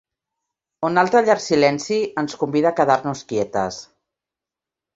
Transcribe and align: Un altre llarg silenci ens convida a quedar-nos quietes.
Un 0.89 0.97
altre 1.01 1.21
llarg 1.27 1.43
silenci 1.43 1.99
ens 2.23 2.39
convida 2.45 2.73
a 2.73 2.79
quedar-nos 2.81 3.25
quietes. 3.35 3.81